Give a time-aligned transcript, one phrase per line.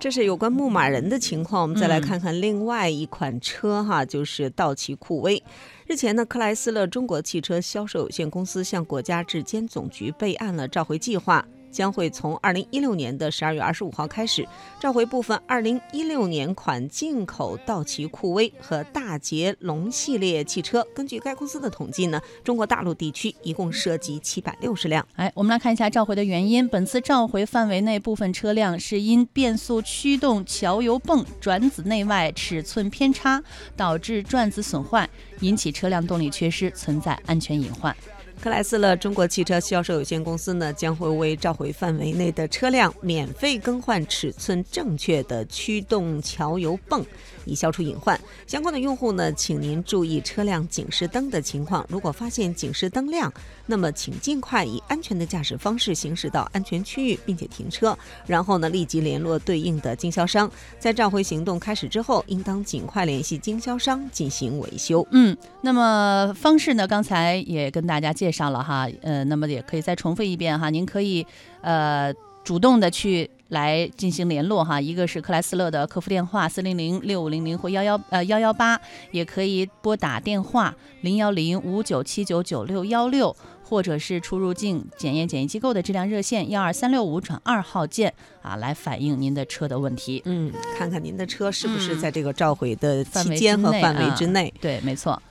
[0.00, 5.42] 这是有关牧马人的情况，我们再来看看另外一款车哈，就是道奇酷威。
[5.88, 11.44] 日前呢，克莱斯勒中国汽车销售有限公司向国家质监总局备案了召回计划。
[11.70, 14.46] 将会从二零一六年的十二月二十五号开始
[14.80, 20.86] 召回部分二零一六年款进口道奇酷威和大捷龙系列汽车。
[20.94, 25.06] 根据该公司的统计呢，中国大陆地区一共涉及七百六十辆。
[25.16, 26.68] 哎，我们来看一下召回的原因。
[26.68, 33.42] 本次召回范围内部分车辆是因变速驱动桥油泵转子内外尺寸偏差
[33.76, 35.08] 导致转子损坏，
[35.40, 37.94] 引起车辆动力缺失，存在安全隐患。
[38.40, 47.04] 克莱斯勒中国汽车销售有限公司呢，将会为召回范围内的车辆免费更换尺寸正确的驱动桥油泵，
[47.44, 48.18] 以消除隐患。
[48.46, 51.84] 相关的用户呢，请您注意车辆警示灯的情况。
[51.88, 53.32] 如果发现警示灯亮，
[53.66, 57.98] 那么请尽快以安全的驾驶方式行驶到安全区域，并且停车。
[58.24, 60.48] 然后呢，立即联络对应的经销商。
[60.78, 65.04] 在召回行动开始之后，应当尽快联系经销商进行维修。
[65.10, 66.86] 嗯，那么方式呢？
[66.86, 68.27] 刚才也跟大家介。
[68.28, 71.26] 介绍了哈，呃，那么也可以再重复一遍哈，您可以
[71.62, 72.12] 呃
[72.44, 78.78] 主动的去来进行联络哈，一个是克莱斯勒的客服电话四零零六五零零或幺幺呃幺幺八，
[79.12, 83.34] 也可以拨打电话零幺零五九七九九六幺六。
[83.68, 90.22] 或者是出入境检验检疫机构的质量热线幺二三六五转二号键啊，来反映您的车的问题。
[90.24, 94.50] 嗯，看看您的车是不是在这个召回的期间和范围之内。
[94.58, 95.22] 对，没错。